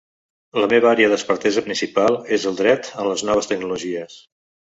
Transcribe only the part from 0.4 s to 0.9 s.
La meva